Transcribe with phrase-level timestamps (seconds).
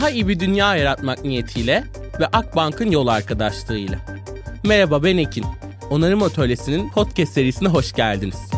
[0.00, 1.84] Daha iyi bir dünya yaratmak niyetiyle
[2.20, 3.98] ve Akbank'ın yol arkadaşlığıyla.
[4.64, 5.44] Merhaba ben Ekin.
[5.90, 8.50] Onarım Atölyesi'nin podcast serisine hoş geldiniz.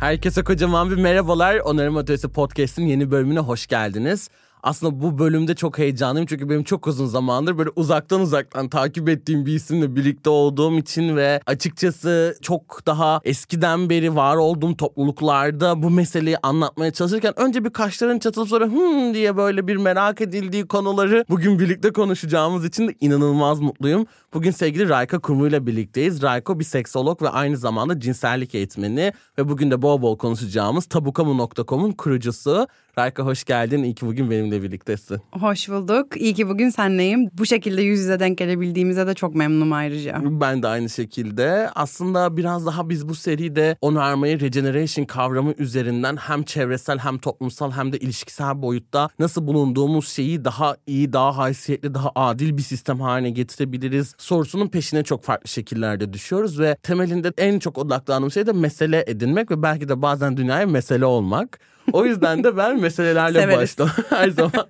[0.00, 1.56] Herkese kocaman bir merhabalar.
[1.56, 4.30] Onarım Atölyesi Podcast'in yeni bölümüne hoş geldiniz.
[4.62, 9.46] Aslında bu bölümde çok heyecanlıyım çünkü benim çok uzun zamandır böyle uzaktan uzaktan takip ettiğim
[9.46, 15.90] bir isimle birlikte olduğum için ve açıkçası çok daha eskiden beri var olduğum topluluklarda bu
[15.90, 21.24] meseleyi anlatmaya çalışırken önce bir kaşların çatılıp sonra hmm diye böyle bir merak edildiği konuları
[21.28, 24.06] bugün birlikte konuşacağımız için de inanılmaz mutluyum.
[24.34, 26.22] Bugün sevgili Rayka Kumu ile birlikteyiz.
[26.22, 31.92] Rayko bir seksolog ve aynı zamanda cinsellik eğitmeni ve bugün de bol bol konuşacağımız tabukamu.com'un
[31.92, 32.66] kurucusu.
[32.98, 33.82] Rayka hoş geldin.
[33.82, 35.20] İyi ki bugün benimle birliktesin.
[35.40, 36.16] Hoş bulduk.
[36.16, 37.28] İyi ki bugün senleyim.
[37.32, 40.20] Bu şekilde yüz yüze denk gelebildiğimize de çok memnunum ayrıca.
[40.24, 41.70] Ben de aynı şekilde.
[41.74, 47.92] Aslında biraz daha biz bu seride onarmayı regeneration kavramı üzerinden hem çevresel hem toplumsal hem
[47.92, 53.30] de ilişkisel boyutta nasıl bulunduğumuz şeyi daha iyi, daha haysiyetli, daha adil bir sistem haline
[53.30, 59.04] getirebiliriz sorusunun peşine çok farklı şekillerde düşüyoruz ve temelinde en çok odaklandığım şey de mesele
[59.06, 61.60] edinmek ve belki de bazen dünyaya mesele olmak.
[61.92, 64.66] O yüzden de ben meselelerle başlamak her zaman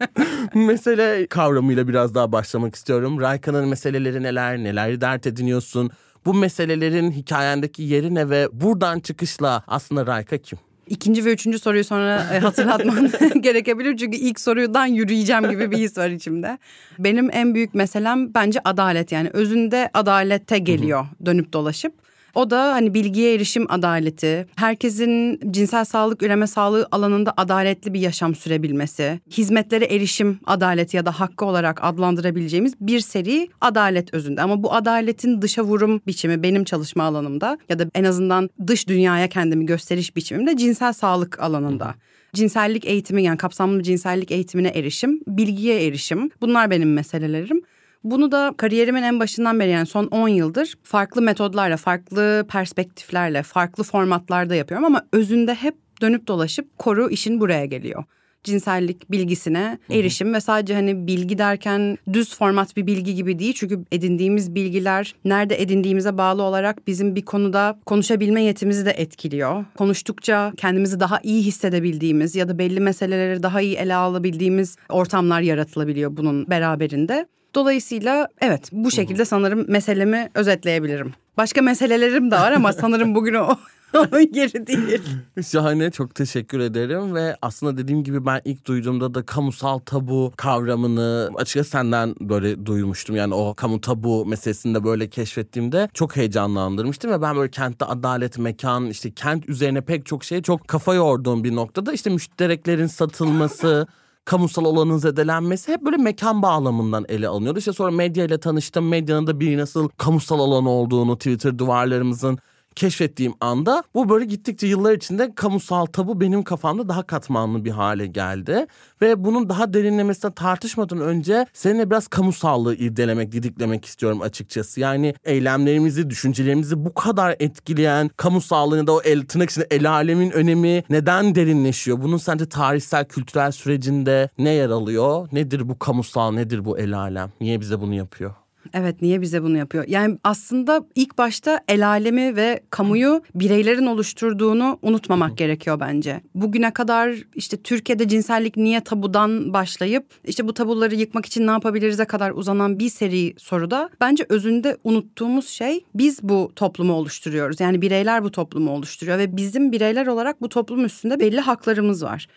[0.55, 3.20] mesele kavramıyla biraz daha başlamak istiyorum.
[3.20, 5.90] Rayka'nın meseleleri neler, neler dert ediniyorsun?
[6.27, 10.58] Bu meselelerin hikayendeki yeri ne ve buradan çıkışla aslında Rayka kim?
[10.88, 13.96] İkinci ve üçüncü soruyu sonra e, hatırlatman gerekebilir.
[13.96, 16.58] Çünkü ilk sorudan yürüyeceğim gibi bir his var içimde.
[16.98, 21.94] Benim en büyük meselem bence adalet yani özünde adalete geliyor dönüp dolaşıp.
[22.34, 28.34] O da hani bilgiye erişim adaleti, herkesin cinsel sağlık, üreme sağlığı alanında adaletli bir yaşam
[28.34, 34.42] sürebilmesi, hizmetlere erişim adaleti ya da hakkı olarak adlandırabileceğimiz bir seri adalet özünde.
[34.42, 39.28] Ama bu adaletin dışa vurum biçimi benim çalışma alanımda ya da en azından dış dünyaya
[39.28, 41.95] kendimi gösteriş biçimimde cinsel sağlık alanında
[42.34, 47.62] cinsellik eğitimi yani kapsamlı cinsellik eğitimine erişim, bilgiye erişim bunlar benim meselelerim.
[48.05, 53.85] Bunu da kariyerimin en başından beri yani son 10 yıldır farklı metodlarla, farklı perspektiflerle, farklı
[53.85, 58.05] formatlarda yapıyorum ama özünde hep dönüp dolaşıp koru işin buraya geliyor
[58.45, 60.35] cinsellik bilgisine erişim Hı-hı.
[60.35, 63.55] ve sadece hani bilgi derken düz format bir bilgi gibi değil.
[63.57, 69.64] Çünkü edindiğimiz bilgiler nerede edindiğimize bağlı olarak bizim bir konuda konuşabilme yetimizi de etkiliyor.
[69.79, 76.17] Konuştukça kendimizi daha iyi hissedebildiğimiz ya da belli meseleleri daha iyi ele alabildiğimiz ortamlar yaratılabiliyor
[76.17, 77.27] bunun beraberinde.
[77.55, 81.14] Dolayısıyla evet bu şekilde sanırım meselemi özetleyebilirim.
[81.36, 83.57] Başka meselelerim de var ama sanırım bugün o
[83.95, 85.02] onun yeri değil.
[85.51, 91.30] Şahane çok teşekkür ederim ve aslında dediğim gibi ben ilk duyduğumda da kamusal tabu kavramını
[91.36, 93.17] açıkçası senden böyle duymuştum.
[93.17, 98.39] Yani o kamu tabu meselesini de böyle keşfettiğimde çok heyecanlandırmıştım ve ben böyle kentte adalet,
[98.39, 103.86] mekan işte kent üzerine pek çok şeye çok kafa yorduğum bir noktada işte müştereklerin satılması
[104.24, 107.58] kamusal alanın zedelenmesi hep böyle mekan bağlamından ele alınıyordu.
[107.58, 108.88] İşte sonra medya ile tanıştım.
[108.88, 112.38] Medyanın da bir nasıl kamusal alan olduğunu Twitter duvarlarımızın
[112.77, 118.06] keşfettiğim anda bu böyle gittikçe yıllar içinde kamusal tabu benim kafamda daha katmanlı bir hale
[118.06, 118.66] geldi.
[119.02, 124.80] Ve bunun daha derinlemesine tartışmadan önce seninle biraz kamusallığı irdelemek, didiklemek istiyorum açıkçası.
[124.80, 130.31] Yani eylemlerimizi, düşüncelerimizi bu kadar etkileyen kamusallığın ya da o el, tırnak içinde el alemin
[130.31, 132.02] önemi neden derinleşiyor?
[132.02, 135.28] Bunun sence tarihsel, kültürel sürecinde ne yer alıyor?
[135.32, 137.32] Nedir bu kamusal, nedir bu el alem?
[137.40, 138.42] Niye bize bunu yapıyor?
[138.75, 139.84] Evet niye bize bunu yapıyor?
[139.88, 146.20] Yani aslında ilk başta el alemi ve kamuyu bireylerin oluşturduğunu unutmamak gerekiyor bence.
[146.34, 152.05] Bugüne kadar işte Türkiye'de cinsellik niye tabudan başlayıp işte bu tabuları yıkmak için ne yapabiliriz'e
[152.05, 157.60] kadar uzanan bir seri soruda bence özünde unuttuğumuz şey biz bu toplumu oluşturuyoruz.
[157.60, 162.28] Yani bireyler bu toplumu oluşturuyor ve bizim bireyler olarak bu toplum üstünde belli haklarımız var.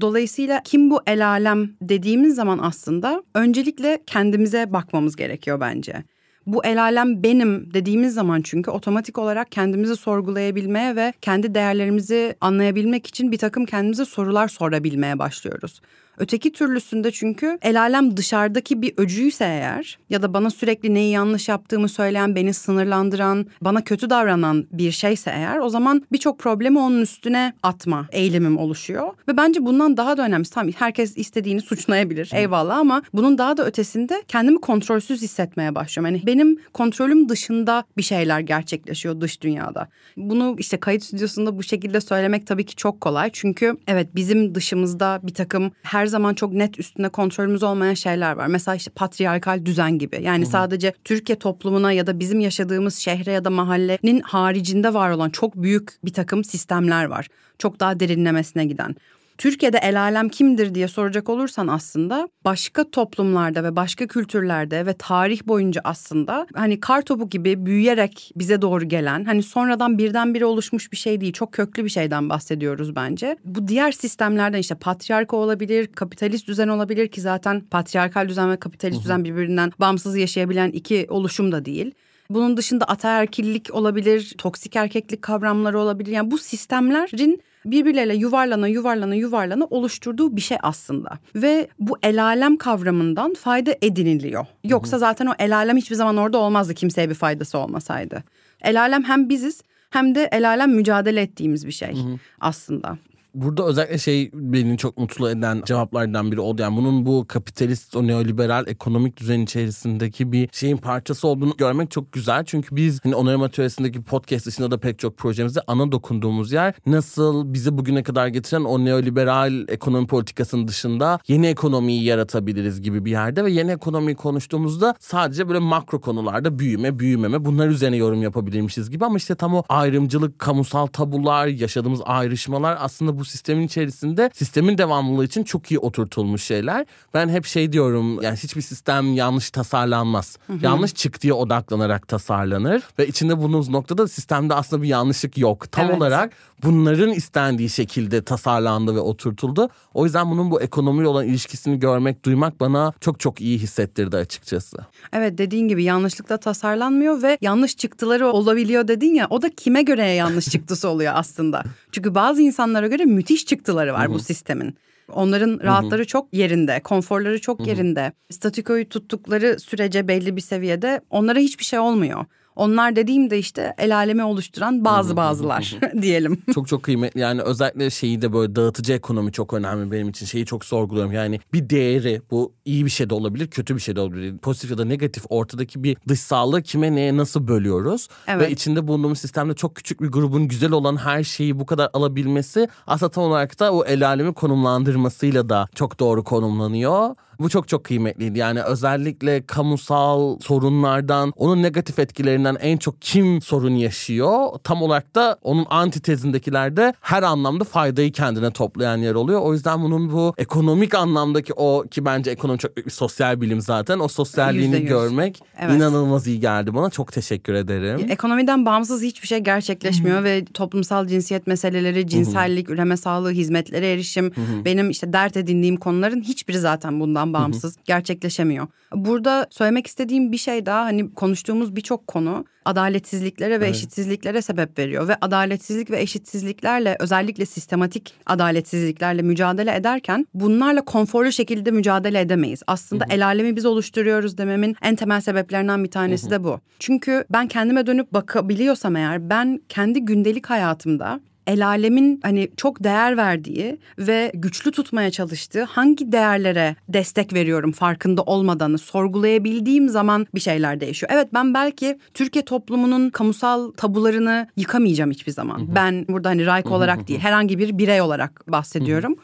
[0.00, 6.04] Dolayısıyla kim bu el alem dediğimiz zaman aslında öncelikle kendimize bakmamız gerekiyor bence.
[6.46, 13.06] Bu el alem benim dediğimiz zaman çünkü otomatik olarak kendimizi sorgulayabilmeye ve kendi değerlerimizi anlayabilmek
[13.06, 15.80] için bir takım kendimize sorular sorabilmeye başlıyoruz.
[16.18, 21.48] Öteki türlüsünde çünkü el alem dışarıdaki bir öcüyse eğer ya da bana sürekli neyi yanlış
[21.48, 27.00] yaptığımı söyleyen, beni sınırlandıran, bana kötü davranan bir şeyse eğer o zaman birçok problemi onun
[27.00, 29.08] üstüne atma eylemim oluşuyor.
[29.28, 33.66] Ve bence bundan daha da önemlisi tamam herkes istediğini suçlayabilir eyvallah ama bunun daha da
[33.66, 36.14] ötesinde kendimi kontrolsüz hissetmeye başlıyorum.
[36.14, 39.88] Yani benim kontrolüm dışında bir şeyler gerçekleşiyor dış dünyada.
[40.16, 43.30] Bunu işte kayıt stüdyosunda bu şekilde söylemek tabii ki çok kolay.
[43.32, 48.32] Çünkü evet bizim dışımızda bir takım her her zaman çok net üstünde kontrolümüz olmayan şeyler
[48.32, 48.46] var.
[48.46, 50.18] Mesela işte patriarkal düzen gibi.
[50.22, 55.30] Yani sadece Türkiye toplumuna ya da bizim yaşadığımız şehre ya da mahallenin haricinde var olan
[55.30, 57.28] çok büyük bir takım sistemler var.
[57.58, 58.96] Çok daha derinlemesine giden.
[59.42, 65.46] Türkiye'de el alem kimdir diye soracak olursan aslında başka toplumlarda ve başka kültürlerde ve tarih
[65.46, 70.96] boyunca aslında hani kar topu gibi büyüyerek bize doğru gelen hani sonradan birdenbire oluşmuş bir
[70.96, 73.36] şey değil çok köklü bir şeyden bahsediyoruz bence.
[73.44, 79.02] Bu diğer sistemlerden işte patriarka olabilir, kapitalist düzen olabilir ki zaten patriarkal düzen ve kapitalist
[79.02, 81.94] düzen birbirinden bağımsız yaşayabilen iki oluşum da değil.
[82.30, 86.12] Bunun dışında ataerkillik olabilir, toksik erkeklik kavramları olabilir.
[86.12, 91.18] Yani bu sistemlerin birbirleriyle yuvarlana yuvarlana yuvarlana oluşturduğu bir şey aslında.
[91.34, 94.46] Ve bu el alem kavramından fayda ediniliyor.
[94.64, 98.24] Yoksa zaten o el alem hiçbir zaman orada olmazdı kimseye bir faydası olmasaydı.
[98.62, 101.94] El alem hem biziz hem de el alem mücadele ettiğimiz bir şey
[102.40, 102.98] aslında.
[103.34, 106.62] Burada özellikle şey beni çok mutlu eden cevaplardan biri oldu.
[106.62, 112.12] Yani bunun bu kapitalist, o neoliberal ekonomik düzen içerisindeki bir şeyin parçası olduğunu görmek çok
[112.12, 112.44] güzel.
[112.44, 117.54] Çünkü biz hani onarım atölyesindeki podcast dışında da pek çok projemizde ana dokunduğumuz yer nasıl
[117.54, 123.44] bizi bugüne kadar getiren o neoliberal ekonomi politikasının dışında yeni ekonomiyi yaratabiliriz gibi bir yerde
[123.44, 129.04] ve yeni ekonomiyi konuştuğumuzda sadece böyle makro konularda büyüme, büyümeme bunlar üzerine yorum yapabilirmişiz gibi
[129.04, 135.24] ama işte tam o ayrımcılık, kamusal tabular, yaşadığımız ayrışmalar aslında bu sistemin içerisinde sistemin devamlılığı
[135.24, 136.86] için çok iyi oturtulmuş şeyler.
[137.14, 140.36] Ben hep şey diyorum yani hiçbir sistem yanlış tasarlanmaz.
[140.60, 145.72] Yanlış çıktıya odaklanarak tasarlanır ve içinde bulunduğumuz noktada sistemde aslında bir yanlışlık yok.
[145.72, 145.96] Tam Evet.
[145.96, 146.32] olarak
[146.62, 149.68] bunların istendiği şekilde tasarlandı ve oturtuldu.
[149.94, 154.76] O yüzden bunun bu ekonomiyle olan ilişkisini görmek, duymak bana çok çok iyi hissettirdi açıkçası.
[155.12, 160.06] Evet dediğin gibi yanlışlıkla tasarlanmıyor ve yanlış çıktıları olabiliyor dedin ya o da kime göre
[160.06, 161.62] yanlış çıktısı oluyor aslında.
[161.92, 164.76] Çünkü bazı insanlara göre müthiş çıktıları var bu sistemin.
[165.08, 168.12] Onların rahatları çok yerinde, konforları çok yerinde.
[168.30, 172.24] Statükoyu tuttukları sürece belli bir seviyede onlara hiçbir şey olmuyor.
[172.56, 176.42] Onlar dediğimde işte el alemi oluşturan bazı bazılar diyelim.
[176.54, 180.46] çok çok kıymetli yani özellikle şeyi de böyle dağıtıcı ekonomi çok önemli benim için şeyi
[180.46, 184.00] çok sorguluyorum yani bir değeri bu iyi bir şey de olabilir kötü bir şey de
[184.00, 188.48] olabilir pozitif ya da negatif ortadaki bir dışsallığı kime neye nasıl bölüyoruz Evet.
[188.48, 192.68] ve içinde bulunduğumuz sistemde çok küçük bir grubun güzel olan her şeyi bu kadar alabilmesi
[192.86, 197.14] aslında tam olarak da o el alemi konumlandırmasıyla da çok doğru konumlanıyor.
[197.40, 198.38] Bu çok çok kıymetliydi.
[198.38, 204.48] Yani özellikle kamusal sorunlardan, onun negatif etkilerinden en çok kim sorun yaşıyor?
[204.64, 209.40] Tam olarak da onun antitezindekilerde her anlamda faydayı kendine toplayan yer oluyor.
[209.40, 213.60] O yüzden bunun bu ekonomik anlamdaki o ki bence ekonomi çok büyük bir sosyal bilim
[213.60, 213.98] zaten.
[213.98, 214.88] O sosyalliğini yüz.
[214.88, 215.76] görmek Evet.
[215.76, 216.90] inanılmaz iyi geldi bana.
[216.90, 218.06] Çok teşekkür ederim.
[218.10, 224.32] Ekonomiden bağımsız hiçbir şey gerçekleşmiyor ve toplumsal cinsiyet meseleleri, cinsellik, üreme sağlığı, hizmetlere erişim,
[224.64, 228.66] benim işte dert edindiğim konuların hiçbiri zaten bundan bağımsız gerçekleşemiyor.
[228.94, 235.08] Burada söylemek istediğim bir şey daha hani konuştuğumuz birçok konu adaletsizliklere ve eşitsizliklere sebep veriyor
[235.08, 242.62] ve adaletsizlik ve eşitsizliklerle özellikle sistematik adaletsizliklerle mücadele ederken bunlarla konforlu şekilde mücadele edemeyiz.
[242.66, 246.60] Aslında el alemi biz oluşturuyoruz dememin en temel sebeplerinden bir tanesi de bu.
[246.78, 253.16] Çünkü ben kendime dönüp bakabiliyorsam eğer ben kendi gündelik hayatımda el alemin hani çok değer
[253.16, 260.80] verdiği ve güçlü tutmaya çalıştığı hangi değerlere destek veriyorum farkında olmadanı sorgulayabildiğim zaman bir şeyler
[260.80, 261.12] değişiyor.
[261.14, 265.74] Evet ben belki Türkiye toplumunun kamusal tabularını yıkamayacağım hiçbir zaman.
[265.74, 269.16] Ben burada hani Rayk olarak değil herhangi bir birey olarak bahsediyorum.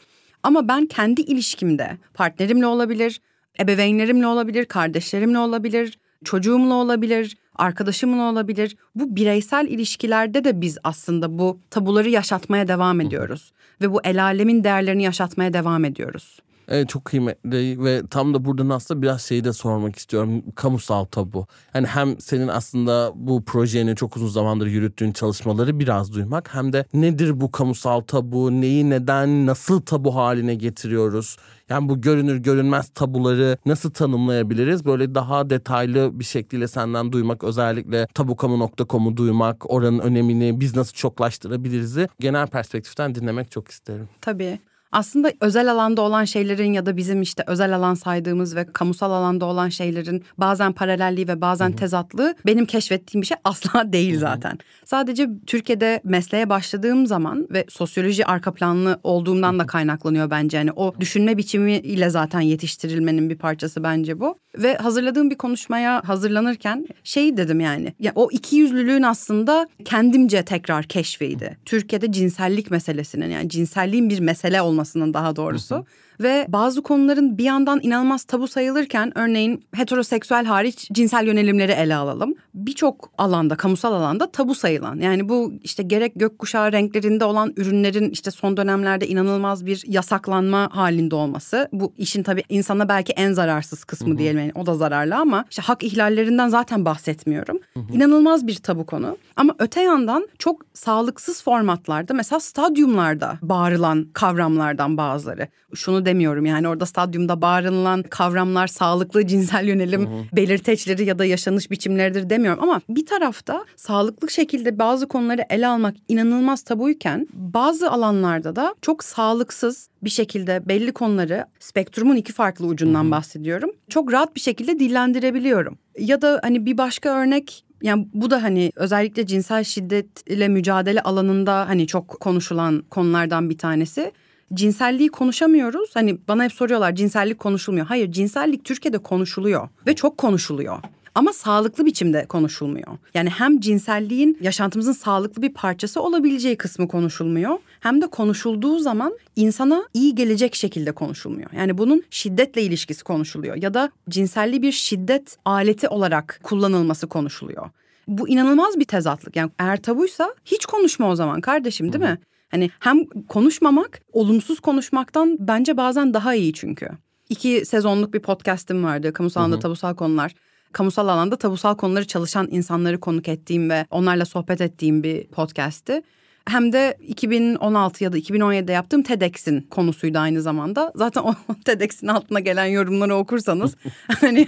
[0.43, 3.21] Ama ben kendi ilişkimde partnerimle olabilir,
[3.59, 8.77] ebeveynlerimle olabilir, kardeşlerimle olabilir, çocuğumla olabilir, arkadaşımla olabilir.
[8.95, 13.51] Bu bireysel ilişkilerde de biz aslında bu tabuları yaşatmaya devam ediyoruz.
[13.81, 16.39] Ve bu el alemin değerlerini yaşatmaya devam ediyoruz.
[16.71, 20.43] Evet çok kıymetli ve tam da buradan aslında biraz şeyi de sormak istiyorum.
[20.55, 21.47] Kamusal tabu.
[21.73, 26.85] Yani hem senin aslında bu projeni çok uzun zamandır yürüttüğün çalışmaları biraz duymak hem de
[26.93, 31.37] nedir bu kamusal tabu, neyi neden, nasıl tabu haline getiriyoruz?
[31.69, 34.85] Yani bu görünür görünmez tabuları nasıl tanımlayabiliriz?
[34.85, 42.07] Böyle daha detaylı bir şekilde senden duymak özellikle tabukamu.com'u duymak, oranın önemini biz nasıl çoklaştırabiliriz'i
[42.19, 44.09] genel perspektiften dinlemek çok isterim.
[44.21, 44.59] Tabii.
[44.91, 49.45] Aslında özel alanda olan şeylerin ya da bizim işte özel alan saydığımız ve kamusal alanda
[49.45, 54.57] olan şeylerin bazen paralelliği ve bazen tezatlığı benim keşfettiğim bir şey asla değil zaten.
[54.85, 60.57] Sadece Türkiye'de mesleğe başladığım zaman ve sosyoloji arka planlı olduğumdan da kaynaklanıyor bence.
[60.57, 64.37] Yani o düşünme biçimiyle zaten yetiştirilmenin bir parçası bence bu.
[64.57, 67.93] Ve hazırladığım bir konuşmaya hazırlanırken şey dedim yani.
[67.99, 71.57] Ya o iki yüzlülüğün aslında kendimce tekrar keşfiydi.
[71.65, 75.85] Türkiye'de cinsellik meselesinin yani cinselliğin bir mesele olmasının daha doğrusu.
[76.19, 82.33] Ve bazı konuların bir yandan inanılmaz tabu sayılırken örneğin heteroseksüel hariç cinsel yönelimleri ele alalım.
[82.53, 84.99] Birçok alanda, kamusal alanda tabu sayılan.
[84.99, 91.15] Yani bu işte gerek gökkuşağı renklerinde olan ürünlerin işte son dönemlerde inanılmaz bir yasaklanma halinde
[91.15, 91.69] olması.
[91.73, 94.39] Bu işin tabii insana belki en zararsız kısmı diyelim.
[94.39, 97.59] Yani o da zararlı ama işte hak ihlallerinden zaten bahsetmiyorum.
[97.93, 99.17] İnanılmaz bir tabu konu.
[99.35, 105.47] Ama öte yandan çok sağlıksız formatlarda mesela stadyumlarda bağırılan kavramlardan bazıları.
[105.75, 112.29] Şunu demiyorum yani orada stadyumda bağırılan kavramlar sağlıklı cinsel yönelim belirteçleri ya da yaşanış biçimleridir
[112.29, 118.75] demiyorum ama bir tarafta sağlıklı şekilde bazı konuları ele almak inanılmaz tabuyken bazı alanlarda da
[118.81, 123.71] çok sağlıksız bir şekilde belli konuları spektrumun iki farklı ucundan bahsediyorum.
[123.89, 125.77] Çok rahat bir şekilde dillendirebiliyorum.
[125.99, 131.69] Ya da hani bir başka örnek yani bu da hani özellikle cinsel şiddetle mücadele alanında
[131.69, 134.11] hani çok konuşulan konulardan bir tanesi.
[134.53, 135.89] Cinselliği konuşamıyoruz.
[135.93, 137.85] Hani bana hep soruyorlar cinsellik konuşulmuyor.
[137.85, 140.77] Hayır cinsellik Türkiye'de konuşuluyor ve çok konuşuluyor.
[141.15, 142.87] Ama sağlıklı biçimde konuşulmuyor.
[143.13, 147.57] Yani hem cinselliğin yaşantımızın sağlıklı bir parçası olabileceği kısmı konuşulmuyor.
[147.79, 151.49] Hem de konuşulduğu zaman insana iyi gelecek şekilde konuşulmuyor.
[151.57, 153.55] Yani bunun şiddetle ilişkisi konuşuluyor.
[153.55, 157.69] Ya da cinselliği bir şiddet aleti olarak kullanılması konuşuluyor.
[158.07, 159.35] Bu inanılmaz bir tezatlık.
[159.35, 162.19] Yani eğer tabuysa hiç konuşma o zaman kardeşim değil mi?
[162.51, 166.89] Hani hem konuşmamak olumsuz konuşmaktan bence bazen daha iyi çünkü.
[167.29, 169.13] İki sezonluk bir podcast'im vardı.
[169.13, 170.33] Kamusal alanda tabusal konular.
[170.71, 176.01] Kamusal alanda tabusal konuları çalışan insanları konuk ettiğim ve onlarla sohbet ettiğim bir podcast'ti.
[176.47, 180.91] Hem de 2016 ya da 2017'de yaptığım TEDx'in konusuydu aynı zamanda.
[180.95, 183.75] Zaten o TEDx'in altına gelen yorumları okursanız
[184.21, 184.47] hani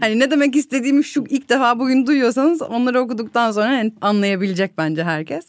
[0.00, 5.04] hani ne demek istediğimi şu ilk defa bugün duyuyorsanız onları okuduktan sonra hani anlayabilecek bence
[5.04, 5.44] herkes.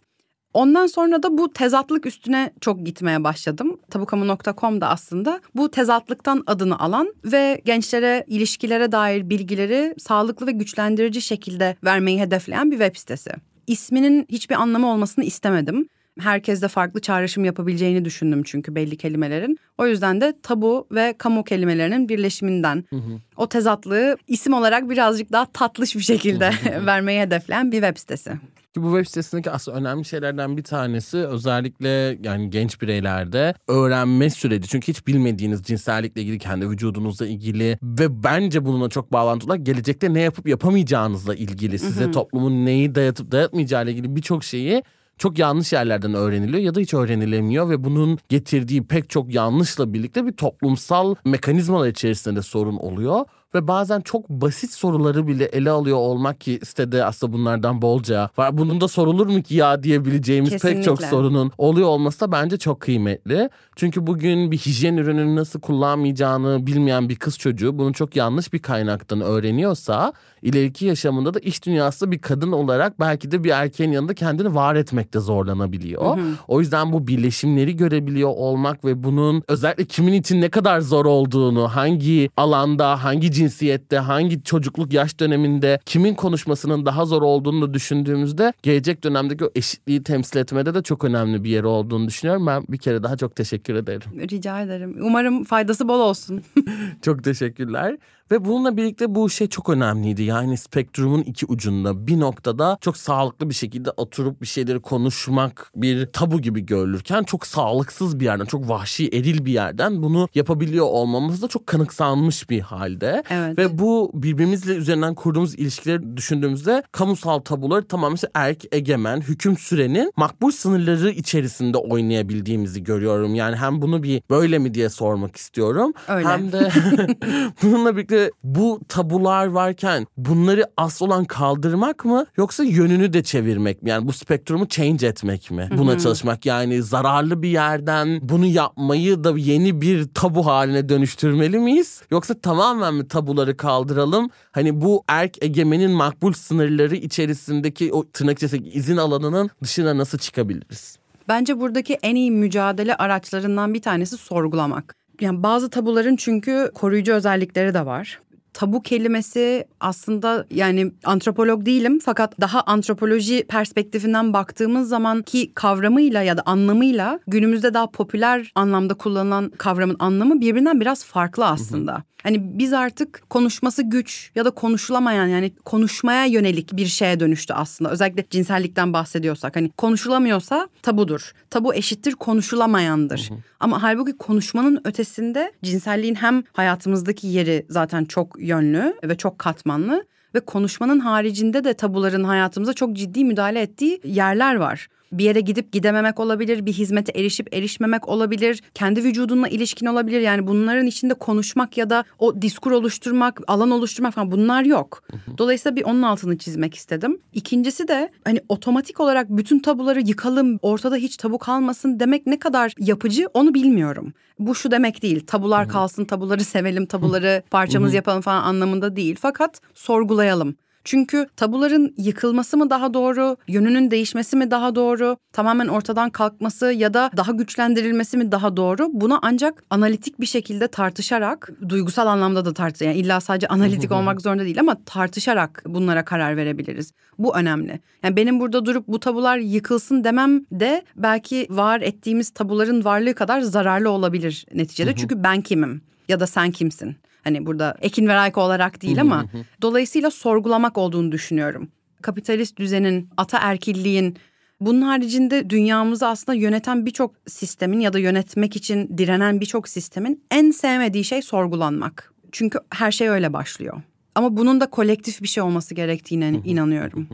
[0.54, 3.80] Ondan sonra da bu tezatlık üstüne çok gitmeye başladım.
[3.90, 11.22] Tabukamu.com da aslında bu tezatlıktan adını alan ve gençlere ilişkilere dair bilgileri sağlıklı ve güçlendirici
[11.22, 13.32] şekilde vermeyi hedefleyen bir web sitesi.
[13.68, 15.88] İsminin hiçbir anlamı olmasını istemedim.
[16.20, 19.60] Herkes de farklı çağrışım yapabileceğini düşündüm çünkü belli kelimelerin.
[19.78, 23.20] O yüzden de tabu ve kamu kelimelerinin birleşiminden hı hı.
[23.38, 26.52] o tezatlığı isim olarak birazcık daha tatlış bir şekilde
[26.86, 28.32] vermeyi hedefleyen bir web sitesi.
[28.74, 34.68] Ki bu web sitesindeki aslında önemli şeylerden bir tanesi özellikle yani genç bireylerde öğrenme süreci.
[34.68, 40.22] Çünkü hiç bilmediğiniz cinsellikle ilgili, kendi vücudunuzla ilgili ve bence bununla çok bağlantılı gelecekte ne
[40.22, 44.84] yapıp yapamayacağınızla ilgili size toplumun neyi dayatıp dayatmayacağı ile ilgili birçok şeyi
[45.18, 50.26] çok yanlış yerlerden öğreniliyor ya da hiç öğrenilemiyor ve bunun getirdiği pek çok yanlışla birlikte
[50.26, 53.26] bir toplumsal mekanizmalar içerisinde de sorun oluyor
[53.56, 58.58] ve bazen çok basit soruları bile ele alıyor olmak ki sitede aslında bunlardan bolca var.
[58.58, 60.76] Bunun da sorulur mu ki ya diyebileceğimiz Kesinlikle.
[60.76, 63.50] pek çok sorunun oluyor olması da bence çok kıymetli.
[63.76, 68.60] Çünkü bugün bir hijyen ürününü nasıl kullanmayacağını bilmeyen bir kız çocuğu bunu çok yanlış bir
[68.60, 74.14] kaynaktan öğreniyorsa ileriki yaşamında da iş dünyasında bir kadın olarak belki de bir erkeğin yanında
[74.14, 76.18] kendini var etmekte zorlanabiliyor.
[76.18, 76.26] Hı hı.
[76.48, 81.68] O yüzden bu birleşimleri görebiliyor olmak ve bunun özellikle kimin için ne kadar zor olduğunu,
[81.68, 89.04] hangi alanda, hangi cinsiyette, hangi çocukluk yaş döneminde kimin konuşmasının daha zor olduğunu düşündüğümüzde gelecek
[89.04, 92.48] dönemdeki o eşitliği temsil etmede de çok önemli bir yeri olduğunu düşünüyorum.
[92.48, 94.02] Ben bir kere daha çok teşekkür ederim.
[94.32, 94.98] Rica ederim.
[95.02, 96.44] Umarım faydası bol olsun.
[97.02, 97.98] çok teşekkürler.
[98.32, 100.24] Ve bununla birlikte bu şey çok önemliydi.
[100.24, 106.06] Yani spektrumun iki ucunda bir noktada çok sağlıklı bir şekilde oturup bir şeyleri konuşmak bir
[106.06, 111.42] tabu gibi görülürken çok sağlıksız bir yerden, çok vahşi, eril bir yerden bunu yapabiliyor olmamız
[111.42, 113.24] da çok kanıksanmış bir halde.
[113.30, 113.58] Evet.
[113.58, 120.14] Ve bu birbirimizle üzerinden kurduğumuz ilişkileri düşündüğümüzde kamusal tabuları tamamen işte erk egemen, hüküm sürenin
[120.18, 123.36] makbul sınırları içerisinde oynayabildiğimizi görüyorum.
[123.36, 125.94] Yani hem bunu bir böyle mi diye sormak istiyorum.
[126.08, 126.28] Öyle.
[126.28, 126.70] Hem de
[127.64, 133.90] bununla birlikte bu tabular varken bunları asıl olan kaldırmak mı yoksa yönünü de çevirmek mi?
[133.90, 135.70] Yani bu spektrumu change etmek mi?
[135.78, 136.00] Buna Hı-hı.
[136.00, 142.02] çalışmak yani zararlı bir yerden bunu yapmayı da yeni bir tabu haline dönüştürmeli miyiz?
[142.12, 144.30] Yoksa tamamen mi tabuları kaldıralım?
[144.52, 150.98] Hani bu erk egemenin makbul sınırları içerisindeki o tırnak izin alanının dışına nasıl çıkabiliriz?
[151.28, 155.01] Bence buradaki en iyi mücadele araçlarından bir tanesi sorgulamak.
[155.22, 158.22] Yani bazı tabuların çünkü koruyucu özellikleri de var.
[158.54, 166.38] Tabu kelimesi aslında yani antropolog değilim fakat daha antropoloji perspektifinden baktığımız zaman ki kavramıyla ya
[166.38, 172.04] da anlamıyla günümüzde daha popüler anlamda kullanılan kavramın anlamı birbirinden biraz farklı aslında.
[172.24, 177.92] Hani biz artık konuşması güç ya da konuşulamayan yani konuşmaya yönelik bir şeye dönüştü aslında.
[177.92, 181.32] Özellikle cinsellikten bahsediyorsak hani konuşulamıyorsa tabudur.
[181.50, 183.30] Tabu eşittir konuşulamayandır.
[183.60, 190.06] Ama halbuki konuşmanın ötesinde cinselliğin hem hayatımızdaki yeri zaten çok yönlü ve çok katmanlı
[190.36, 195.72] ve konuşmanın haricinde de tabuların hayatımıza çok ciddi müdahale ettiği yerler var bir yere gidip
[195.72, 200.22] gidememek olabilir, bir hizmete erişip erişmemek olabilir, kendi vücudunla ilişkin olabilir.
[200.22, 205.04] Yani bunların içinde konuşmak ya da o diskur oluşturmak, alan oluşturmak falan bunlar yok.
[205.38, 207.22] Dolayısıyla bir onun altını çizmek istedim.
[207.34, 212.74] İkincisi de hani otomatik olarak bütün tabuları yıkalım, ortada hiç tabu kalmasın demek ne kadar
[212.80, 214.14] yapıcı onu bilmiyorum.
[214.40, 215.26] Bu şu demek değil.
[215.28, 219.18] Tabular kalsın, tabuları sevelim, tabuları parçamız yapalım falan anlamında değil.
[219.20, 220.56] Fakat sorgulayalım.
[220.84, 226.94] Çünkü tabuların yıkılması mı daha doğru, yönünün değişmesi mi daha doğru, tamamen ortadan kalkması ya
[226.94, 228.90] da daha güçlendirilmesi mi daha doğru?
[228.94, 234.22] Buna ancak analitik bir şekilde tartışarak, duygusal anlamda da tartış, yani illa sadece analitik olmak
[234.22, 236.92] zorunda değil ama tartışarak bunlara karar verebiliriz.
[237.20, 237.80] Bu önemli.
[238.04, 243.42] Yani benim burada durup bu tabular yıkılsın demem de belki var ettiğimiz tabuların varlığı kadar
[243.42, 244.96] zararlı olabilir neticede.
[244.96, 246.96] Çünkü ben kimim ya da sen kimsin?
[247.24, 249.26] Hani burada Ekin ve Rayko olarak değil ama
[249.62, 251.70] dolayısıyla sorgulamak olduğunu düşünüyorum.
[252.02, 254.18] Kapitalist düzenin, ataerkilliğin
[254.60, 260.52] bunun haricinde dünyamızı aslında yöneten birçok sistemin ya da yönetmek için direnen birçok sistemin en
[260.52, 262.14] sevmediği şey sorgulanmak.
[262.32, 263.82] Çünkü her şey öyle başlıyor.
[264.16, 267.08] Ama bunun da kolektif bir şey olması gerektiğine inanıyorum.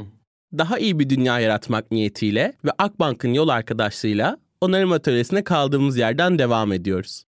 [0.58, 6.74] Daha iyi bir dünya yaratmak niyetiyle ve Akbank'ın yol arkadaşlığıyla onarım atölyesine kaldığımız yerden devam
[6.74, 7.24] ediyoruz.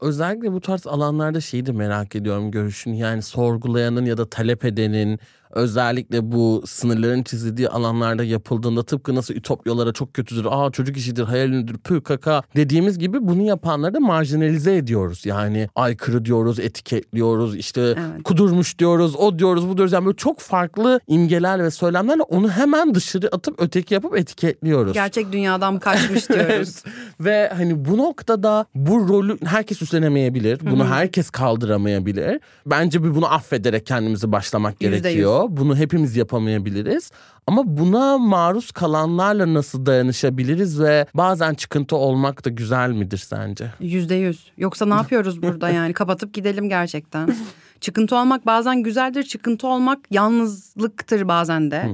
[0.00, 5.18] Özellikle bu tarz alanlarda şeyi de merak ediyorum görüşün yani sorgulayanın ya da talep edenin
[5.56, 11.78] özellikle bu sınırların çizildiği alanlarda yapıldığında tıpkı nasıl ütopyalara çok kötüdür, aa çocuk işidir, hayalidir,
[11.78, 15.26] pü kaka dediğimiz gibi bunu yapanları da marjinalize ediyoruz.
[15.26, 18.22] Yani aykırı diyoruz, etiketliyoruz, işte evet.
[18.24, 19.92] kudurmuş diyoruz, o diyoruz, bu diyoruz.
[19.92, 24.92] Yani böyle çok farklı imgeler ve söylemlerle onu hemen dışarı atıp öteki yapıp etiketliyoruz.
[24.92, 26.82] Gerçek dünyadan kaçmış diyoruz.
[27.20, 30.60] ve hani bu noktada bu rolü herkes üstlenemeyebilir.
[30.70, 32.40] Bunu herkes kaldıramayabilir.
[32.66, 35.45] Bence bir bunu affederek kendimizi başlamak gerekiyor.
[35.50, 37.10] Bunu hepimiz yapamayabiliriz.
[37.46, 43.70] Ama buna maruz kalanlarla nasıl dayanışabiliriz ve bazen çıkıntı olmak da güzel midir sence?
[43.80, 44.50] Yüzde yüz.
[44.58, 45.92] Yoksa ne yapıyoruz burada yani?
[45.92, 47.36] Kapatıp gidelim gerçekten.
[47.80, 49.22] çıkıntı olmak bazen güzeldir.
[49.22, 51.90] Çıkıntı olmak yalnızlıktır bazen de.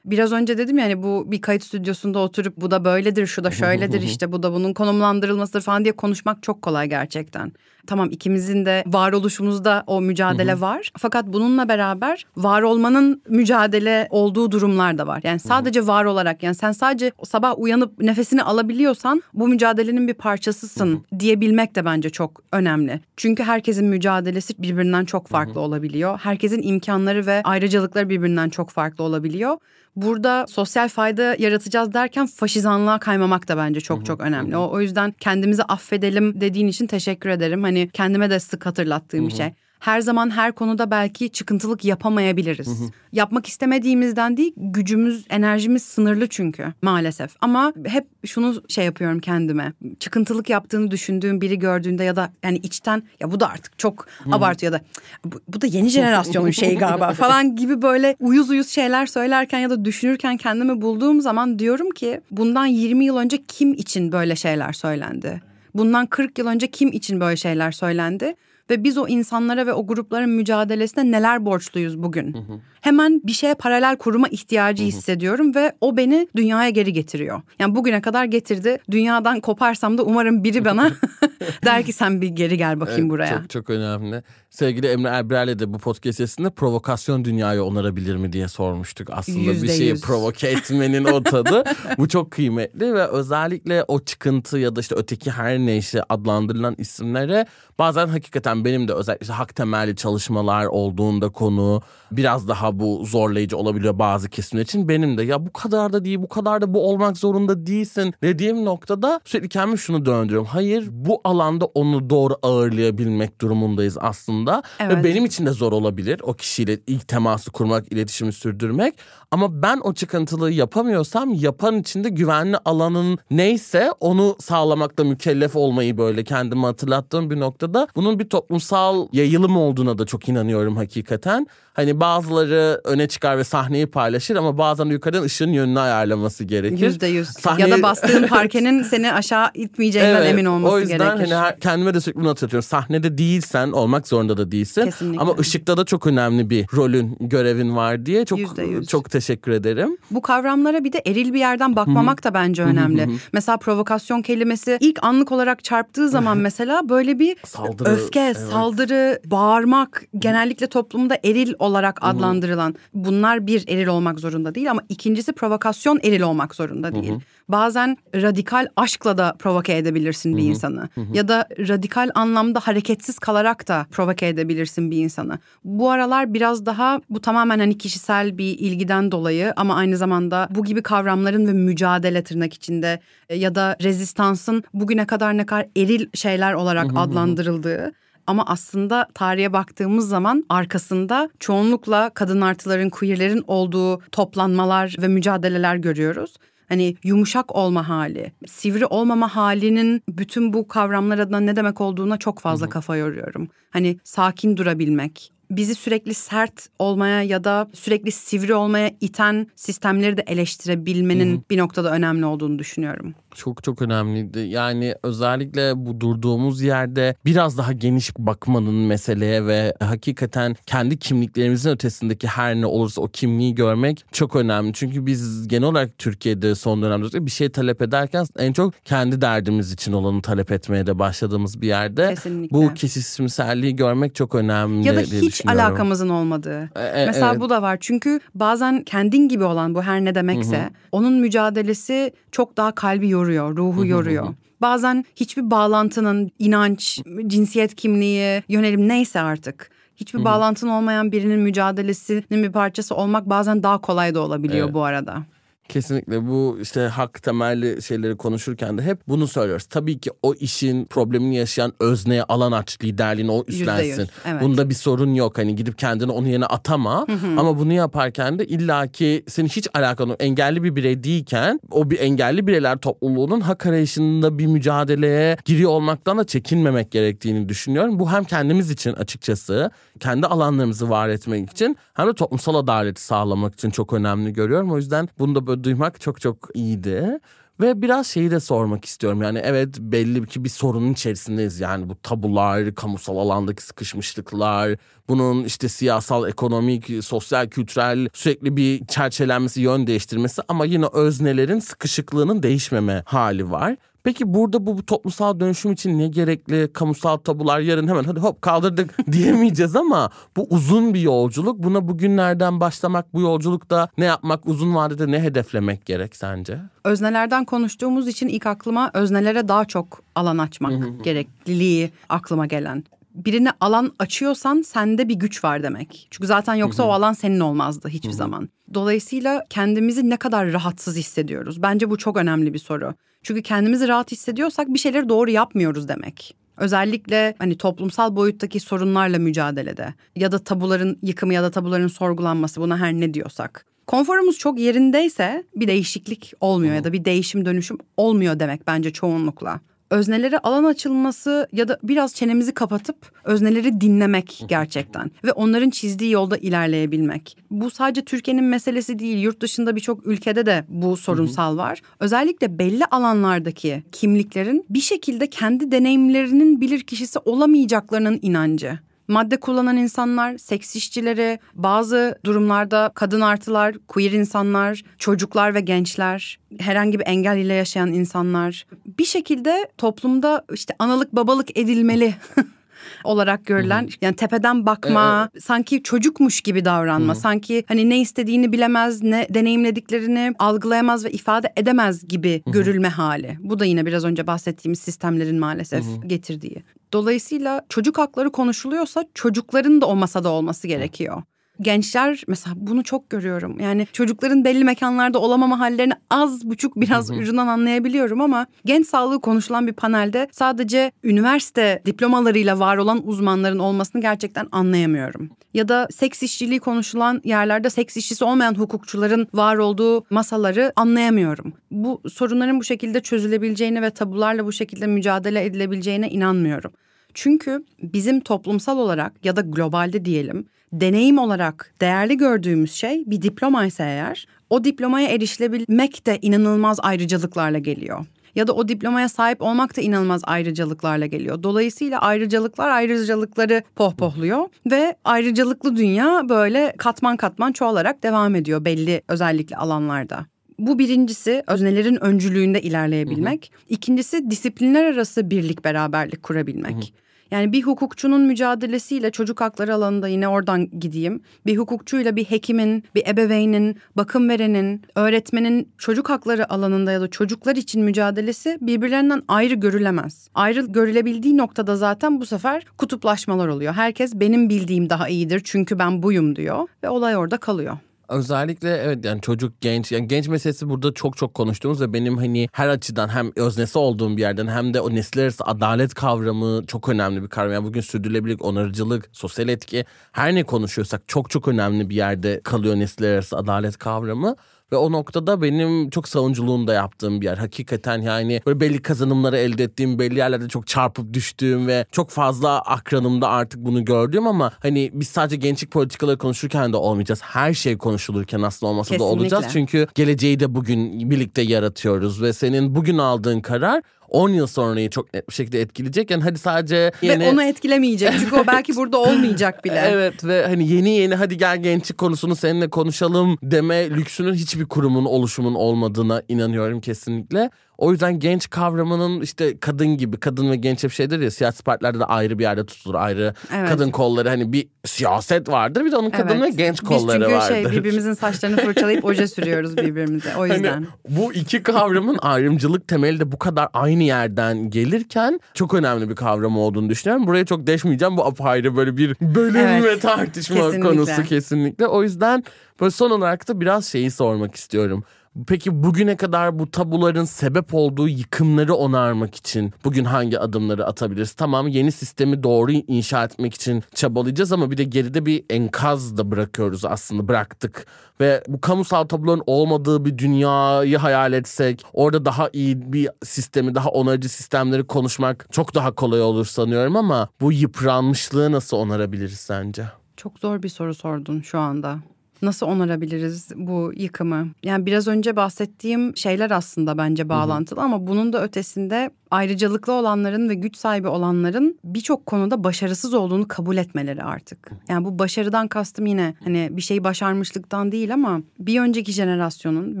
[0.04, 4.02] Biraz önce dedim yani bu bir kayıt stüdyosunda oturup bu da böyledir, şu da şöyledir
[4.02, 7.52] işte bu da bunun konumlandırılmasıdır falan diye konuşmak çok kolay gerçekten.
[7.86, 10.92] Tamam ikimizin de varoluşumuzda o mücadele var.
[10.98, 15.20] Fakat bununla beraber var olmanın mücadele olduğu durumlar da var.
[15.24, 21.04] Yani sadece var olarak yani sen sadece sabah uyanıp nefesini alabiliyorsan bu mücadelenin bir parçasısın
[21.18, 23.00] diyebilmek de bence çok önemli.
[23.16, 26.18] Çünkü herkesin mücadelesi birbirinden çok farklı olabiliyor.
[26.22, 29.56] Herkesin imkanları ve ayrıcalıkları birbirinden çok farklı olabiliyor
[29.96, 34.56] burada sosyal fayda yaratacağız derken faşizanlığa kaymamak da bence çok çok önemli.
[34.56, 37.62] O, o yüzden kendimizi affedelim dediğin için teşekkür ederim.
[37.70, 42.66] Hani kendime de sık hatırlattığım bir şey her zaman her konuda belki çıkıntılık yapamayabiliriz.
[42.66, 42.90] Hı hı.
[43.12, 47.30] Yapmak istemediğimizden değil, gücümüz, enerjimiz sınırlı çünkü maalesef.
[47.40, 49.72] Ama hep şunu şey yapıyorum kendime.
[50.00, 54.34] Çıkıntılık yaptığını düşündüğüm biri gördüğünde ya da yani içten ya bu da artık çok hı.
[54.34, 54.84] abartıyor ya da
[55.24, 59.70] bu, bu da yeni jenerasyonun şeyi galiba falan gibi böyle uyuz uyuz şeyler söylerken ya
[59.70, 64.72] da düşünürken kendimi bulduğum zaman diyorum ki bundan 20 yıl önce kim için böyle şeyler
[64.72, 65.49] söylendi?
[65.74, 68.34] Bundan 40 yıl önce kim için böyle şeyler söylendi?
[68.70, 72.34] ve biz o insanlara ve o grupların mücadelesine neler borçluyuz bugün.
[72.34, 72.60] Hı hı.
[72.80, 74.88] Hemen bir şeye paralel kuruma ihtiyacı hı hı.
[74.88, 77.40] hissediyorum ve o beni dünyaya geri getiriyor.
[77.58, 78.78] Yani bugüne kadar getirdi.
[78.90, 80.90] Dünyadan koparsam da umarım biri bana
[81.64, 83.38] der ki sen bir geri gel bakayım evet, buraya.
[83.38, 84.22] Çok çok önemli.
[84.50, 89.08] Sevgili Emre Erbrel'le de bu podcast sesinde provokasyon dünyayı onarabilir mi diye sormuştuk.
[89.12, 89.62] Aslında %100.
[89.62, 91.64] bir şeyi provoke etmenin o tadı.
[91.98, 97.46] bu çok kıymetli ve özellikle o çıkıntı ya da işte öteki her neyse adlandırılan isimlere
[97.78, 103.56] bazen hakikaten benim de özellikle işte hak temelli çalışmalar olduğunda konu biraz daha bu zorlayıcı
[103.56, 104.88] olabiliyor bazı kesimler için.
[104.88, 108.64] Benim de ya bu kadar da değil bu kadar da bu olmak zorunda değilsin dediğim
[108.64, 110.46] noktada sürekli kendimi şunu döndürüyorum.
[110.46, 114.62] Hayır bu alanda onu doğru ağırlayabilmek durumundayız aslında.
[114.80, 114.96] Evet.
[114.96, 118.94] Ve benim için de zor olabilir o kişiyle ilk teması kurmak, iletişimi sürdürmek.
[119.30, 126.24] Ama ben o çıkıntılığı yapamıyorsam yapan içinde güvenli alanın neyse onu sağlamakla mükellef olmayı böyle
[126.24, 131.46] kendime hatırlattığım bir noktada bunun bir toplumsal yayılım olduğuna da çok inanıyorum hakikaten.
[131.74, 136.86] Hani bazıları öne çıkar ve sahneyi paylaşır ama bazen yukarıdan ışığın yönünü ayarlaması gerekir.
[136.86, 137.28] Yüzde yüz.
[137.28, 141.19] Sahneyi- Ya da bastığın parkenin seni aşağı itmeyeceğinden emin olması o yüzden gerekir.
[141.20, 142.68] Hani her- kendime de sürekli bunu hatırlatıyorum.
[142.68, 144.84] Sahnede değilsen olmak zorunda da değilsin.
[144.84, 145.20] Kesinlikle.
[145.20, 148.86] Ama ışıkta da çok önemli bir rolün, görevin var diye çok Yüzde yüz.
[148.88, 149.96] çok teşekkür ederim.
[150.10, 153.08] Bu kavramlara bir de eril bir yerden bakmamak da bence önemli.
[153.32, 158.36] Mesela provokasyon kelimesi ilk anlık olarak çarptığı zaman mesela böyle bir Saldırı, öfke, evet.
[158.36, 162.74] saldırı, bağırmak genellikle toplumda eril olarak adlandırılan.
[162.94, 167.12] Bunlar bir eril olmak zorunda değil ama ikincisi provokasyon eril olmak zorunda değil.
[167.52, 170.88] Bazen radikal aşkla da provoke edebilirsin bir insanı.
[171.12, 175.38] Ya da radikal anlamda hareketsiz kalarak da provoke edebilirsin bir insanı.
[175.64, 180.64] Bu aralar biraz daha bu tamamen hani kişisel bir ilgiden dolayı ama aynı zamanda bu
[180.64, 186.06] gibi kavramların ve mücadele tırnak içinde e, ya da rezistansın bugüne kadar ne kadar eril
[186.14, 187.92] şeyler olarak adlandırıldığı
[188.26, 196.36] ama aslında tarihe baktığımız zaman arkasında çoğunlukla kadın artıların, queerlerin olduğu toplanmalar ve mücadeleler görüyoruz.
[196.70, 202.38] Hani yumuşak olma hali, sivri olmama halinin bütün bu kavramlar adına ne demek olduğuna çok
[202.38, 203.48] fazla kafa yoruyorum.
[203.70, 210.24] Hani sakin durabilmek, bizi sürekli sert olmaya ya da sürekli sivri olmaya iten sistemleri de
[210.26, 213.14] eleştirebilmenin bir noktada önemli olduğunu düşünüyorum.
[213.34, 214.38] Çok çok önemliydi.
[214.38, 222.26] Yani özellikle bu durduğumuz yerde biraz daha geniş bakmanın meseleye ve hakikaten kendi kimliklerimizin ötesindeki
[222.26, 224.72] her ne olursa o kimliği görmek çok önemli.
[224.72, 229.72] Çünkü biz genel olarak Türkiye'de son dönemde bir şey talep ederken en çok kendi derdimiz
[229.72, 232.56] için olanı talep etmeye de başladığımız bir yerde Kesinlikle.
[232.56, 236.70] bu kişisimselliği görmek çok önemli Ya da diye hiç alakamızın olmadığı.
[236.76, 237.40] E, e, Mesela evet.
[237.40, 237.76] bu da var.
[237.80, 243.56] Çünkü bazen kendin gibi olan bu her ne demekse onun mücadelesi çok daha kalbi yoruyor,
[243.56, 244.26] ruhu yoruyor.
[244.60, 252.52] Bazen hiçbir bağlantının inanç, cinsiyet kimliği, yönelim neyse artık hiçbir bağlantın olmayan birinin mücadelesinin bir
[252.52, 254.74] parçası olmak bazen daha kolay da olabiliyor Evet.
[254.74, 255.22] bu arada.
[255.70, 259.64] Kesinlikle bu işte hak temelli şeyleri konuşurken de hep bunu söylüyoruz.
[259.64, 264.08] Tabii ki o işin problemini yaşayan özneye alan aç liderliğini o üstlensin.
[264.26, 264.42] evet.
[264.42, 265.38] Bunda bir sorun yok.
[265.38, 267.06] Hani gidip kendini onun yerine atama.
[267.38, 270.16] Ama bunu yaparken de illaki senin hiç alakan.
[270.20, 276.18] Engelli bir birey değilken o bir engelli bireyler topluluğunun hak arayışında bir mücadeleye giriyor olmaktan
[276.18, 277.98] da çekinmemek gerektiğini düşünüyorum.
[277.98, 283.54] Bu hem kendimiz için açıkçası kendi alanlarımızı var etmek için hem de toplumsal adaleti sağlamak
[283.54, 284.72] için çok önemli görüyorum.
[284.72, 287.20] O yüzden bunu da böyle duymak çok çok iyiydi.
[287.60, 289.22] Ve biraz şeyi de sormak istiyorum.
[289.22, 291.60] Yani evet belli ki bir sorunun içerisindeyiz.
[291.60, 294.76] Yani bu tabular, kamusal alandaki sıkışmışlıklar,
[295.08, 302.42] bunun işte siyasal, ekonomik, sosyal, kültürel sürekli bir çerçelenmesi, yön değiştirmesi ama yine öznelerin sıkışıklığının
[302.42, 303.76] değişmeme hali var.
[304.04, 306.72] Peki burada bu, bu toplumsal dönüşüm için ne gerekli?
[306.72, 311.58] Kamusal tabular yarın hemen hadi hop kaldırdık diyemeyeceğiz ama bu uzun bir yolculuk.
[311.62, 316.58] Buna bugünlerden başlamak, bu yolculukta ne yapmak, uzun vadede ne hedeflemek gerek sence?
[316.84, 322.84] Öznelerden konuştuğumuz için ilk aklıma öznelere daha çok alan açmak gerekliliği aklıma gelen.
[323.14, 326.08] Birine alan açıyorsan sende bir güç var demek.
[326.10, 328.48] Çünkü zaten yoksa o alan senin olmazdı hiçbir zaman.
[328.74, 331.62] Dolayısıyla kendimizi ne kadar rahatsız hissediyoruz?
[331.62, 332.94] Bence bu çok önemli bir soru.
[333.22, 336.36] Çünkü kendimizi rahat hissediyorsak bir şeyleri doğru yapmıyoruz demek.
[336.56, 342.78] Özellikle hani toplumsal boyuttaki sorunlarla mücadelede ya da tabuların yıkımı ya da tabuların sorgulanması buna
[342.78, 343.66] her ne diyorsak.
[343.86, 349.60] Konforumuz çok yerindeyse bir değişiklik olmuyor ya da bir değişim dönüşüm olmuyor demek bence çoğunlukla.
[349.90, 356.36] Öznelere alan açılması ya da biraz çenemizi kapatıp özneleri dinlemek gerçekten ve onların çizdiği yolda
[356.36, 357.36] ilerleyebilmek.
[357.50, 361.80] Bu sadece Türkiye'nin meselesi değil, yurt dışında birçok ülkede de bu sorunsal var.
[362.00, 368.78] Özellikle belli alanlardaki kimliklerin bir şekilde kendi deneyimlerinin bilir kişisi olamayacaklarının inancı
[369.10, 376.98] madde kullanan insanlar, seks işçileri, bazı durumlarda kadın artılar, queer insanlar, çocuklar ve gençler, herhangi
[376.98, 378.66] bir engel ile yaşayan insanlar.
[378.86, 382.14] Bir şekilde toplumda işte analık babalık edilmeli
[383.04, 389.26] olarak görülen yani tepeden bakma, sanki çocukmuş gibi davranma, sanki hani ne istediğini bilemez, ne
[389.30, 393.36] deneyimlediklerini algılayamaz ve ifade edemez gibi görülme hali.
[393.40, 396.62] Bu da yine biraz önce bahsettiğimiz sistemlerin maalesef getirdiği.
[396.92, 401.22] Dolayısıyla çocuk hakları konuşuluyorsa çocukların da o masada olması gerekiyor.
[401.60, 403.60] Gençler mesela bunu çok görüyorum.
[403.60, 409.66] Yani çocukların belli mekanlarda olamama hallerini az buçuk biraz ucundan anlayabiliyorum ama genç sağlığı konuşulan
[409.66, 415.30] bir panelde sadece üniversite diplomalarıyla var olan uzmanların olmasını gerçekten anlayamıyorum.
[415.54, 421.52] Ya da seks işçiliği konuşulan yerlerde seks işçisi olmayan hukukçuların var olduğu masaları anlayamıyorum.
[421.70, 426.72] Bu sorunların bu şekilde çözülebileceğine ve tabularla bu şekilde mücadele edilebileceğine inanmıyorum.
[427.14, 433.66] Çünkü bizim toplumsal olarak ya da globalde diyelim deneyim olarak değerli gördüğümüz şey bir diploma
[433.66, 438.06] ise eğer o diplomaya erişilebilmek de inanılmaz ayrıcalıklarla geliyor.
[438.34, 441.42] Ya da o diplomaya sahip olmak da inanılmaz ayrıcalıklarla geliyor.
[441.42, 449.56] Dolayısıyla ayrıcalıklar ayrıcalıkları pohpohluyor ve ayrıcalıklı dünya böyle katman katman çoğalarak devam ediyor belli özellikle
[449.56, 450.26] alanlarda.
[450.60, 453.52] Bu birincisi öznelerin öncülüğünde ilerleyebilmek.
[453.68, 456.94] İkincisi disiplinler arası birlik beraberlik kurabilmek.
[457.30, 461.22] Yani bir hukukçunun mücadelesiyle çocuk hakları alanında yine oradan gideyim.
[461.46, 467.56] Bir hukukçuyla bir hekimin, bir ebeveynin, bakım verenin, öğretmenin çocuk hakları alanında ya da çocuklar
[467.56, 470.28] için mücadelesi birbirlerinden ayrı görülemez.
[470.34, 473.72] Ayrı görülebildiği noktada zaten bu sefer kutuplaşmalar oluyor.
[473.72, 477.76] Herkes benim bildiğim daha iyidir çünkü ben buyum diyor ve olay orada kalıyor.
[478.10, 482.48] Özellikle evet yani çocuk genç yani genç meselesi burada çok çok konuştuğumuz ve benim hani
[482.52, 486.88] her açıdan hem öznesi olduğum bir yerden hem de o nesiller arası adalet kavramı çok
[486.88, 487.52] önemli bir kavram.
[487.52, 492.76] Yani bugün sürdürülebilirlik, onarıcılık, sosyal etki her ne konuşuyorsak çok çok önemli bir yerde kalıyor
[492.76, 494.36] nesiller arası adalet kavramı.
[494.72, 497.36] Ve o noktada benim çok savunculuğunu da yaptığım bir yer.
[497.36, 502.60] Hakikaten yani böyle belli kazanımları elde ettiğim, belli yerlerde çok çarpıp düştüğüm ve çok fazla
[502.60, 507.20] akranımda artık bunu gördüğüm ama hani biz sadece gençlik politikaları konuşurken de olmayacağız.
[507.22, 509.16] Her şey konuşulurken aslında olmasa Kesinlikle.
[509.16, 509.46] da olacağız.
[509.52, 515.14] Çünkü geleceği de bugün birlikte yaratıyoruz ve senin bugün aldığın karar 10 yıl sonrayı çok
[515.14, 516.10] net bir şekilde etkileyecek.
[516.10, 517.24] Yani hadi sadece yeni...
[517.24, 519.84] Ve onu etkilemeyecek çünkü o belki burada olmayacak bile.
[519.88, 525.04] Evet ve hani yeni yeni hadi gel gençlik konusunu seninle konuşalım deme lüksünün hiçbir kurumun
[525.04, 527.50] oluşumun olmadığına inanıyorum kesinlikle.
[527.80, 531.98] O yüzden genç kavramının işte kadın gibi kadın ve genç hep şeydir ya siyasi partilerde
[531.98, 533.68] de ayrı bir yerde tutulur ayrı Evet.
[533.68, 536.42] kadın kolları hani bir siyaset vardır bir de onun kadın Evet.
[536.42, 537.54] ve genç kolları Biz çünkü vardır.
[537.54, 540.72] şey birbirimizin saçlarını fırçalayıp oje sürüyoruz birbirimize o yüzden.
[540.72, 546.14] Hani bu iki kavramın ayrımcılık temeli de bu kadar aynı yerden gelirken çok önemli bir
[546.16, 547.26] kavram olduğunu düşünüyorum.
[547.26, 548.16] Buraya çok deşmeyeceğim.
[548.16, 550.88] Bu apayrı böyle bir bölüm Evet, ve tartışma kesinlikle.
[550.88, 551.86] konusu kesinlikle.
[551.86, 552.44] O yüzden
[552.80, 555.04] böyle son olarak da biraz şeyi sormak istiyorum.
[555.46, 561.32] Peki bugüne kadar bu tabuların sebep olduğu yıkımları onarmak için bugün hangi adımları atabiliriz?
[561.32, 566.30] Tamam yeni sistemi doğru inşa etmek için çabalayacağız ama bir de geride bir enkaz da
[566.30, 567.86] bırakıyoruz aslında bıraktık.
[568.20, 573.88] Ve bu kamusal tabuların olmadığı bir dünyayı hayal etsek orada daha iyi bir sistemi daha
[573.88, 579.84] onarıcı sistemleri konuşmak çok daha kolay olur sanıyorum ama bu yıpranmışlığı nasıl onarabiliriz sence?
[580.16, 581.98] Çok zor bir soru sordun şu anda.
[582.42, 584.48] Nasıl onarabiliriz bu yıkımı?
[584.62, 590.54] Yani biraz önce bahsettiğim şeyler aslında bence bağlantılı ama bunun da ötesinde ayrıcalıklı olanların ve
[590.54, 594.70] güç sahibi olanların birçok konuda başarısız olduğunu kabul etmeleri artık.
[594.88, 600.00] Yani bu başarıdan kastım yine hani bir şeyi başarmışlıktan değil ama bir önceki jenerasyonun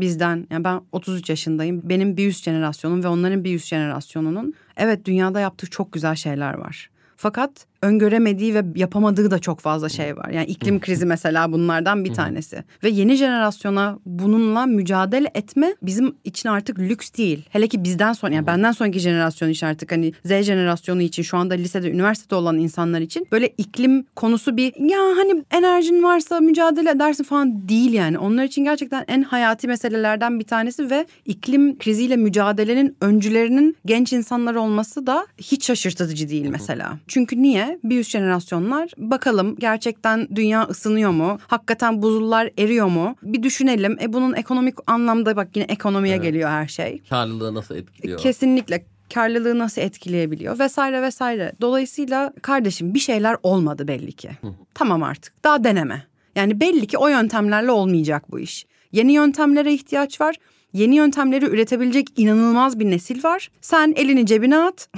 [0.00, 1.80] bizden yani ben 33 yaşındayım.
[1.84, 6.54] Benim bir üst jenerasyonum ve onların bir üst jenerasyonunun evet dünyada yaptığı çok güzel şeyler
[6.54, 6.90] var.
[7.16, 10.28] Fakat öngöremediği ve yapamadığı da çok fazla şey var.
[10.28, 12.64] Yani iklim krizi mesela bunlardan bir tanesi.
[12.84, 17.44] Ve yeni jenerasyona bununla mücadele etme bizim için artık lüks değil.
[17.50, 21.36] Hele ki bizden sonra yani benden sonraki jenerasyon için artık hani Z jenerasyonu için şu
[21.36, 26.90] anda lisede, üniversitede olan insanlar için böyle iklim konusu bir ya hani enerjin varsa mücadele
[26.90, 28.18] edersin falan değil yani.
[28.18, 34.54] Onlar için gerçekten en hayati meselelerden bir tanesi ve iklim kriziyle mücadelenin öncülerinin genç insanlar
[34.54, 36.98] olması da hiç şaşırtıcı değil mesela.
[37.08, 37.69] Çünkü niye?
[37.84, 41.38] Bir üst jenerasyonlar bakalım gerçekten dünya ısınıyor mu?
[41.46, 43.16] Hakikaten buzullar eriyor mu?
[43.22, 43.96] Bir düşünelim.
[44.02, 47.02] E bunun ekonomik anlamda bak yine ekonomiye geliyor her şey.
[47.10, 48.18] Karlılığı nasıl etkiliyor?
[48.18, 51.52] Kesinlikle karlılığı nasıl etkileyebiliyor vesaire vesaire.
[51.60, 54.30] Dolayısıyla kardeşim bir şeyler olmadı belli ki.
[54.74, 56.06] Tamam artık daha deneme.
[56.36, 58.66] Yani belli ki o yöntemlerle olmayacak bu iş.
[58.92, 60.36] Yeni yöntemlere ihtiyaç var.
[60.72, 63.50] Yeni yöntemleri üretebilecek inanılmaz bir nesil var.
[63.60, 64.88] Sen elini cebine at.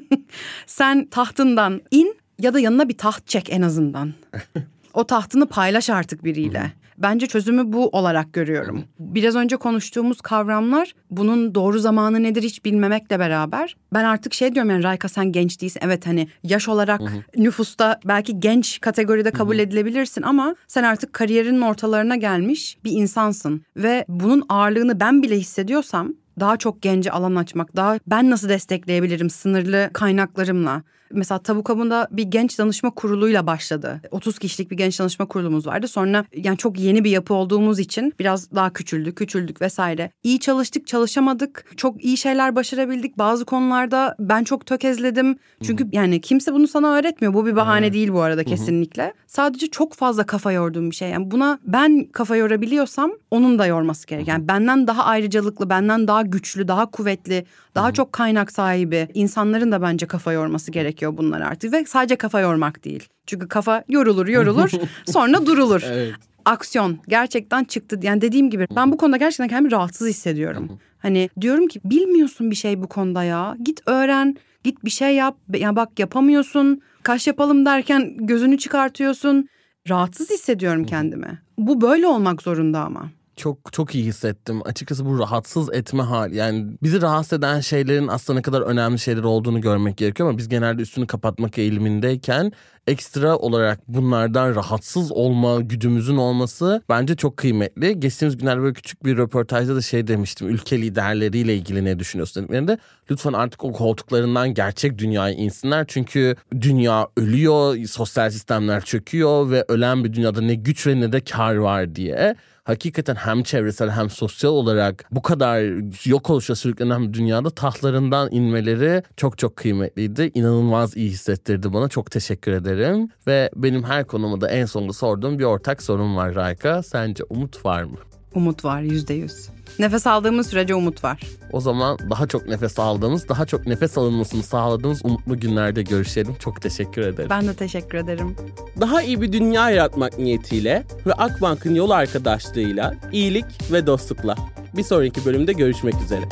[0.66, 4.12] Sen tahtından in ya da yanına bir taht çek en azından.
[4.94, 6.72] o tahtını paylaş artık biriyle.
[6.98, 8.84] Bence çözümü bu olarak görüyorum.
[8.98, 14.70] Biraz önce konuştuğumuz kavramlar bunun doğru zamanı nedir hiç bilmemekle beraber ben artık şey diyorum
[14.70, 15.80] yani Rayka sen genç değilsin.
[15.84, 17.00] Evet hani yaş olarak
[17.36, 24.04] nüfusta belki genç kategoride kabul edilebilirsin ama sen artık kariyerinin ortalarına gelmiş bir insansın ve
[24.08, 29.90] bunun ağırlığını ben bile hissediyorsam daha çok gence alan açmak, daha ben nasıl destekleyebilirim sınırlı
[29.92, 30.82] kaynaklarımla
[31.14, 34.00] Mesela Tabu Kabu'nda bir genç danışma kuruluyla başladı.
[34.10, 35.88] 30 kişilik bir genç danışma kurulumuz vardı.
[35.88, 40.10] Sonra yani çok yeni bir yapı olduğumuz için biraz daha küçüldük, küçüldük vesaire.
[40.22, 41.64] İyi çalıştık, çalışamadık.
[41.76, 43.18] Çok iyi şeyler başarabildik.
[43.18, 45.36] Bazı konularda ben çok tökezledim.
[45.62, 47.34] Çünkü yani kimse bunu sana öğretmiyor.
[47.34, 49.14] Bu bir bahane değil bu arada kesinlikle.
[49.26, 51.10] Sadece çok fazla kafa yorduğum bir şey.
[51.10, 54.28] Yani buna ben kafa yorabiliyorsam onun da yorması gerek.
[54.28, 59.82] Yani benden daha ayrıcalıklı, benden daha güçlü, daha kuvvetli, daha çok kaynak sahibi insanların da
[59.82, 61.72] bence kafa yorması gerekiyor bunlar artık.
[61.72, 63.08] Ve sadece kafa yormak değil.
[63.26, 64.70] Çünkü kafa yorulur yorulur
[65.06, 65.82] sonra durulur.
[65.86, 66.14] Evet.
[66.44, 68.00] Aksiyon gerçekten çıktı.
[68.02, 70.78] Yani dediğim gibi ben bu konuda gerçekten kendimi rahatsız hissediyorum.
[70.98, 73.56] Hani diyorum ki bilmiyorsun bir şey bu konuda ya.
[73.64, 75.36] Git öğren, git bir şey yap.
[75.54, 76.80] Ya bak yapamıyorsun.
[77.02, 79.48] Kaş yapalım derken gözünü çıkartıyorsun.
[79.88, 81.42] Rahatsız hissediyorum kendimi.
[81.58, 83.10] Bu böyle olmak zorunda ama.
[83.36, 84.60] Çok çok iyi hissettim.
[84.64, 86.36] Açıkçası bu rahatsız etme hali.
[86.36, 90.48] Yani bizi rahatsız eden şeylerin aslında ne kadar önemli şeyler olduğunu görmek gerekiyor ama biz
[90.48, 92.52] genelde üstünü kapatmak eğilimindeyken
[92.86, 98.00] ekstra olarak bunlardan rahatsız olma güdümüzün olması bence çok kıymetli.
[98.00, 100.48] Geçtiğimiz günlerde böyle küçük bir röportajda da şey demiştim.
[100.48, 102.78] Ülke liderleriyle ilgili ne düşünüyorsun dediklerinde
[103.10, 105.84] lütfen artık o koltuklarından gerçek dünyaya insinler.
[105.88, 111.20] Çünkü dünya ölüyor, sosyal sistemler çöküyor ve ölen bir dünyada ne güç ve ne de
[111.20, 115.62] kar var diye hakikaten hem çevresel hem sosyal olarak bu kadar
[116.08, 120.30] yok oluşa sürüklenen bir dünyada tahtlarından inmeleri çok çok kıymetliydi.
[120.34, 121.88] İnanılmaz iyi hissettirdi bana.
[121.88, 123.08] Çok teşekkür ederim.
[123.26, 126.82] Ve benim her konumu da en sonunda sorduğum bir ortak sorun var Rayka.
[126.82, 127.98] Sence umut var mı?
[128.34, 129.48] Umut var yüzde yüz.
[129.78, 131.20] Nefes aldığımız sürece umut var.
[131.52, 136.34] O zaman daha çok nefes aldığımız, daha çok nefes alınmasını sağladığımız umutlu günlerde görüşelim.
[136.38, 137.30] Çok teşekkür ederim.
[137.30, 138.36] Ben de teşekkür ederim.
[138.80, 144.36] Daha iyi bir dünya yaratmak niyetiyle ve Akbank'ın yol arkadaşlığıyla iyilik ve dostlukla.
[144.76, 146.22] Bir sonraki bölümde görüşmek üzere.